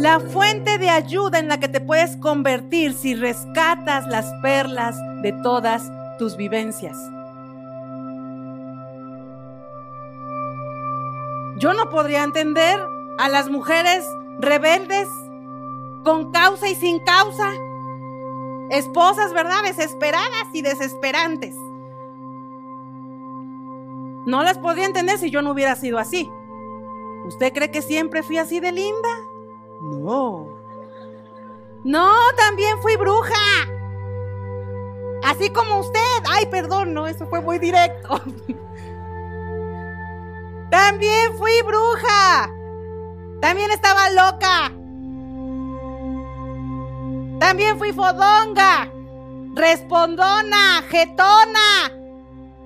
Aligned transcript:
la 0.00 0.18
fuente 0.18 0.78
de 0.78 0.88
ayuda 0.88 1.38
en 1.38 1.48
la 1.48 1.60
que 1.60 1.68
te 1.68 1.78
puedes 1.78 2.16
convertir 2.16 2.94
si 2.94 3.14
rescatas 3.14 4.06
las 4.06 4.32
perlas 4.40 4.96
de 5.20 5.32
todas 5.42 5.92
tus 6.18 6.38
vivencias. 6.38 6.96
Yo 11.58 11.74
no 11.74 11.90
podría 11.90 12.24
entender 12.24 12.80
a 13.18 13.28
las 13.28 13.50
mujeres 13.50 14.02
rebeldes 14.38 15.06
con 16.02 16.32
causa 16.32 16.70
y 16.70 16.74
sin 16.76 16.98
causa. 17.00 17.52
Esposas, 18.70 19.34
¿verdad? 19.34 19.64
Desesperadas 19.64 20.46
y 20.54 20.62
desesperantes. 20.62 21.54
No 24.24 24.42
las 24.42 24.56
podría 24.56 24.86
entender 24.86 25.18
si 25.18 25.30
yo 25.30 25.42
no 25.42 25.50
hubiera 25.50 25.76
sido 25.76 25.98
así. 25.98 26.30
¿Usted 27.26 27.52
cree 27.52 27.70
que 27.70 27.82
siempre 27.82 28.22
fui 28.22 28.38
así 28.38 28.60
de 28.60 28.72
linda? 28.72 29.08
No. 29.90 30.48
No, 31.84 32.10
también 32.36 32.78
fui 32.80 32.96
bruja. 32.96 33.68
Así 35.24 35.50
como 35.50 35.80
usted. 35.80 36.00
Ay, 36.30 36.46
perdón, 36.46 36.94
no, 36.94 37.06
eso 37.06 37.26
fue 37.26 37.40
muy 37.40 37.58
directo. 37.58 38.20
también 40.70 41.36
fui 41.36 41.52
bruja. 41.66 42.50
También 43.40 43.70
estaba 43.70 44.10
loca. 44.10 44.72
También 47.40 47.78
fui 47.78 47.92
fodonga, 47.92 48.92
respondona, 49.54 50.82
jetona, 50.90 51.90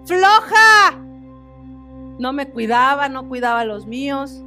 floja. 0.05 0.99
No 2.19 2.33
me 2.33 2.51
cuidaba, 2.51 3.09
no 3.09 3.29
cuidaba 3.29 3.61
a 3.61 3.65
los 3.65 3.87
míos. 3.87 4.44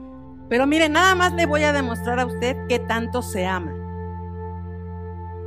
Pero 0.49 0.65
mire, 0.65 0.87
nada 0.89 1.13
más 1.15 1.33
le 1.33 1.45
voy 1.45 1.63
a 1.63 1.73
demostrar 1.73 2.19
a 2.19 2.25
usted 2.25 2.55
que 2.67 2.79
tanto 2.79 3.21
se 3.21 3.45
ama. 3.45 3.73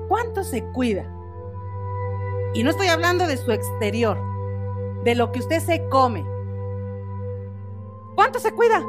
¿Cuánto 0.09 0.45
se 0.45 0.65
cuida? 0.65 1.05
Y 2.53 2.65
no 2.65 2.71
estoy 2.71 2.89
hablando 2.89 3.27
de 3.27 3.37
su 3.37 3.53
exterior, 3.53 4.19
de 5.05 5.15
lo 5.15 5.33
que 5.33 5.39
usted 5.39 5.61
se 5.61 5.89
come. 5.89 6.27
¿Cuánto 8.15 8.41
se 8.41 8.53
cuida? 8.53 8.85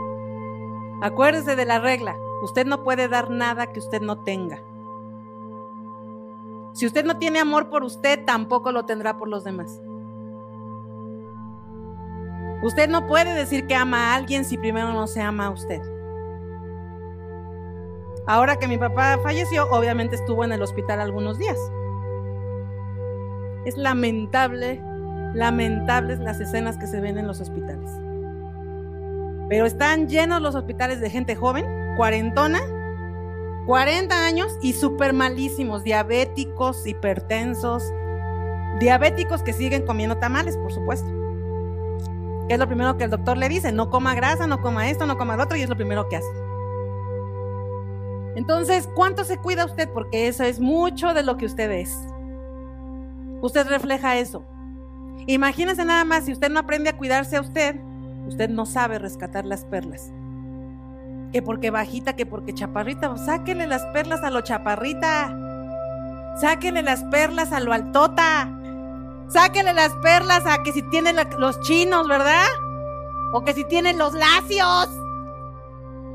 Acuérdese 1.01 1.55
de 1.55 1.65
la 1.65 1.79
regla. 1.79 2.17
Usted 2.41 2.65
no 2.65 2.83
puede 2.83 3.07
dar 3.07 3.29
nada 3.29 3.67
que 3.67 3.79
usted 3.79 4.01
no 4.01 4.23
tenga. 4.23 4.61
Si 6.73 6.85
usted 6.85 7.05
no 7.05 7.17
tiene 7.17 7.39
amor 7.39 7.69
por 7.69 7.83
usted, 7.83 8.25
tampoco 8.25 8.71
lo 8.71 8.85
tendrá 8.85 9.17
por 9.17 9.27
los 9.27 9.43
demás. 9.43 9.79
Usted 12.63 12.89
no 12.89 13.07
puede 13.07 13.33
decir 13.33 13.67
que 13.67 13.75
ama 13.75 14.11
a 14.11 14.15
alguien 14.15 14.45
si 14.45 14.57
primero 14.57 14.91
no 14.93 15.07
se 15.07 15.21
ama 15.21 15.47
a 15.47 15.49
usted. 15.51 15.81
Ahora 18.27 18.57
que 18.57 18.67
mi 18.67 18.77
papá 18.77 19.19
falleció, 19.23 19.69
obviamente 19.71 20.15
estuvo 20.15 20.43
en 20.43 20.51
el 20.51 20.61
hospital 20.61 21.01
algunos 21.01 21.37
días. 21.37 21.57
Es 23.65 23.77
lamentable, 23.77 24.81
lamentables 25.33 26.19
las 26.19 26.39
escenas 26.39 26.77
que 26.77 26.87
se 26.87 26.99
ven 26.99 27.17
en 27.17 27.27
los 27.27 27.41
hospitales. 27.41 27.89
Pero 29.49 29.65
están 29.65 30.07
llenos 30.07 30.41
los 30.41 30.55
hospitales 30.55 31.01
de 31.01 31.09
gente 31.09 31.35
joven, 31.35 31.65
cuarentona, 31.97 32.59
40 33.65 34.25
años 34.25 34.57
y 34.61 34.73
súper 34.73 35.13
malísimos, 35.13 35.83
diabéticos, 35.83 36.85
hipertensos, 36.87 37.83
diabéticos 38.79 39.43
que 39.43 39.53
siguen 39.53 39.85
comiendo 39.85 40.17
tamales, 40.17 40.57
por 40.57 40.71
supuesto. 40.71 41.09
es 42.49 42.59
lo 42.59 42.67
primero 42.67 42.97
que 42.97 43.05
el 43.05 43.09
doctor 43.09 43.37
le 43.37 43.49
dice? 43.49 43.71
No 43.71 43.89
coma 43.89 44.15
grasa, 44.15 44.47
no 44.47 44.61
coma 44.61 44.89
esto, 44.89 45.05
no 45.05 45.17
coma 45.17 45.37
lo 45.37 45.43
otro 45.43 45.57
y 45.57 45.61
es 45.61 45.69
lo 45.69 45.75
primero 45.75 46.07
que 46.09 46.17
hace. 46.17 46.50
Entonces, 48.35 48.87
¿cuánto 48.95 49.23
se 49.23 49.37
cuida 49.37 49.65
usted? 49.65 49.89
Porque 49.89 50.27
eso 50.27 50.43
es 50.43 50.59
mucho 50.59 51.13
de 51.13 51.23
lo 51.23 51.37
que 51.37 51.45
usted 51.45 51.69
es. 51.71 51.95
Usted 53.41 53.67
refleja 53.67 54.17
eso. 54.17 54.43
Imagínese 55.27 55.85
nada 55.85 56.05
más, 56.05 56.25
si 56.25 56.31
usted 56.31 56.49
no 56.49 56.59
aprende 56.59 56.89
a 56.89 56.97
cuidarse 56.97 57.37
a 57.37 57.41
usted, 57.41 57.75
usted 58.27 58.49
no 58.49 58.65
sabe 58.65 58.99
rescatar 58.99 59.45
las 59.45 59.65
perlas 59.65 60.11
que 61.31 61.41
porque 61.41 61.71
bajita, 61.71 62.15
que 62.15 62.25
porque 62.25 62.53
chaparrita, 62.53 63.15
sáquenle 63.17 63.67
las 63.67 63.85
perlas 63.87 64.23
a 64.23 64.29
lo 64.29 64.41
chaparrita, 64.41 65.33
sáquenle 66.39 66.83
las 66.83 67.03
perlas 67.05 67.51
a 67.53 67.59
lo 67.59 67.73
altota, 67.73 68.49
sáquenle 69.29 69.73
las 69.73 69.93
perlas 70.01 70.45
a 70.45 70.61
que 70.63 70.73
si 70.73 70.81
tienen 70.89 71.15
los 71.37 71.59
chinos, 71.61 72.07
¿verdad? 72.07 72.47
O 73.33 73.43
que 73.43 73.53
si 73.53 73.63
tienen 73.65 73.97
los 73.97 74.13
lacios. 74.13 74.89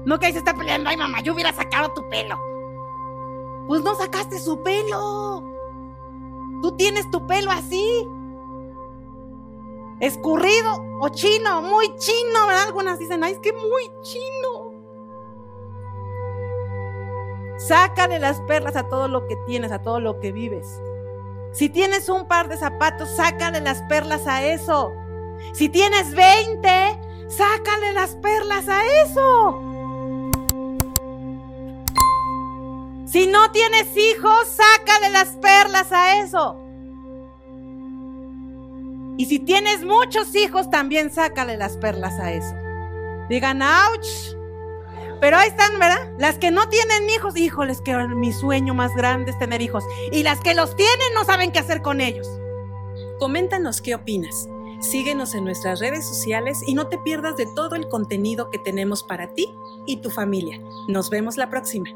No 0.06 0.20
que 0.20 0.26
ahí 0.26 0.32
se 0.32 0.38
está 0.38 0.54
peleando, 0.54 0.88
ay 0.88 0.96
mamá, 0.96 1.20
yo 1.20 1.34
hubiera 1.34 1.52
sacado 1.52 1.92
tu 1.92 2.08
pelo. 2.08 2.38
Pues 3.66 3.82
no 3.82 3.96
sacaste 3.96 4.38
su 4.38 4.62
pelo. 4.62 5.42
Tú 6.62 6.76
tienes 6.76 7.10
tu 7.10 7.26
pelo 7.26 7.50
así. 7.50 8.08
Escurrido 9.98 10.80
o 11.00 11.08
chino, 11.08 11.60
muy 11.60 11.92
chino. 11.96 12.48
Algunas 12.64 13.00
dicen, 13.00 13.24
ay, 13.24 13.32
es 13.32 13.40
que 13.40 13.52
muy 13.52 13.90
chino. 14.02 14.72
Sácale 17.58 18.20
las 18.20 18.40
perlas 18.42 18.76
a 18.76 18.88
todo 18.88 19.08
lo 19.08 19.26
que 19.26 19.36
tienes, 19.44 19.72
a 19.72 19.82
todo 19.82 19.98
lo 19.98 20.20
que 20.20 20.30
vives. 20.30 20.80
Si 21.52 21.68
tienes 21.68 22.08
un 22.08 22.28
par 22.28 22.48
de 22.48 22.56
zapatos, 22.56 23.08
sácale 23.16 23.60
las 23.60 23.82
perlas 23.82 24.28
a 24.28 24.44
eso. 24.46 24.92
Si 25.52 25.68
tienes 25.68 26.14
20, 26.14 26.68
sácale 27.26 27.92
las 27.92 28.14
perlas 28.16 28.68
a 28.68 28.84
eso. 29.02 29.65
Si 33.16 33.26
no 33.26 33.50
tienes 33.50 33.96
hijos, 33.96 34.46
sácale 34.46 35.08
las 35.08 35.30
perlas 35.36 35.90
a 35.90 36.20
eso. 36.20 36.62
Y 39.16 39.24
si 39.24 39.38
tienes 39.38 39.86
muchos 39.86 40.34
hijos, 40.34 40.68
también 40.68 41.10
sácale 41.10 41.56
las 41.56 41.78
perlas 41.78 42.20
a 42.20 42.34
eso. 42.34 42.54
Digan, 43.30 43.62
ouch. 43.62 44.36
Pero 45.18 45.38
ahí 45.38 45.48
están, 45.48 45.78
¿verdad? 45.78 46.12
Las 46.18 46.36
que 46.36 46.50
no 46.50 46.68
tienen 46.68 47.08
hijos, 47.08 47.38
híjoles, 47.38 47.80
que 47.80 47.96
mi 47.96 48.34
sueño 48.34 48.74
más 48.74 48.94
grande 48.94 49.30
es 49.30 49.38
tener 49.38 49.62
hijos. 49.62 49.82
Y 50.12 50.22
las 50.22 50.40
que 50.40 50.54
los 50.54 50.76
tienen 50.76 51.14
no 51.14 51.24
saben 51.24 51.52
qué 51.52 51.58
hacer 51.60 51.80
con 51.80 52.02
ellos. 52.02 52.28
Coméntanos 53.18 53.80
qué 53.80 53.94
opinas. 53.94 54.46
Síguenos 54.80 55.34
en 55.34 55.44
nuestras 55.44 55.80
redes 55.80 56.06
sociales 56.06 56.60
y 56.66 56.74
no 56.74 56.88
te 56.88 56.98
pierdas 56.98 57.38
de 57.38 57.46
todo 57.54 57.76
el 57.76 57.88
contenido 57.88 58.50
que 58.50 58.58
tenemos 58.58 59.02
para 59.02 59.32
ti 59.32 59.54
y 59.86 60.02
tu 60.02 60.10
familia. 60.10 60.60
Nos 60.86 61.08
vemos 61.08 61.38
la 61.38 61.48
próxima. 61.48 61.88